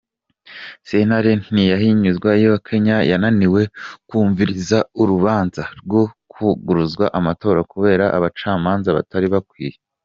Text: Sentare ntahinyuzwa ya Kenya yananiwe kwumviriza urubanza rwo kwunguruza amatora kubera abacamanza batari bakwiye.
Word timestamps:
Sentare 0.87 1.31
ntahinyuzwa 1.43 2.29
ya 2.43 2.51
Kenya 2.67 2.97
yananiwe 3.09 3.61
kwumviriza 4.07 4.77
urubanza 5.01 5.63
rwo 5.81 6.03
kwunguruza 6.31 7.05
amatora 7.19 7.59
kubera 7.71 8.05
abacamanza 8.17 8.89
batari 8.97 9.27
bakwiye. 9.35 9.75